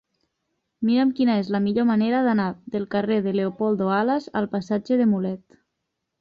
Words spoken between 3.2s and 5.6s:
de Leopoldo Alas al passatge de Mulet.